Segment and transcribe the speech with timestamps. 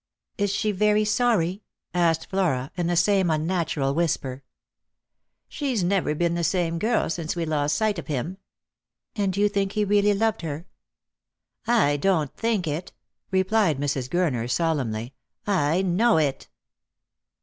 [0.39, 1.61] "Is she very sorry?"
[1.93, 4.41] asked Flora, in the same unnatural whisper."
[5.47, 8.37] She's never been the same girl since we lost sight of him.""
[9.15, 10.65] And you think he really loved her?""
[11.85, 12.93] I don't think it,"
[13.31, 14.09] rephed Mrs.
[14.09, 15.13] Gurner solemnly,"
[15.45, 16.49] I know it."